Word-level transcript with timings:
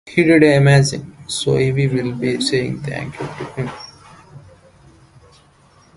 He 0.07 0.23
did 0.23 0.41
amazing, 0.41 1.15
so 1.27 1.53
we'll 1.53 1.75
be 2.15 2.41
saying 2.41 2.79
thank 2.81 3.13
you 3.19 3.27
to 3.27 3.43
him. 3.53 3.69